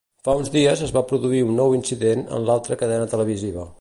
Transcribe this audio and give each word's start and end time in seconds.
Fa 0.27 0.33
uns 0.37 0.47
dies 0.55 0.81
es 0.87 0.93
va 0.95 1.03
produir 1.11 1.43
un 1.49 1.53
nou 1.59 1.75
incident 1.81 2.25
en 2.39 2.49
l'altra 2.49 2.79
cadena 2.85 3.11
televisiva. 3.13 3.69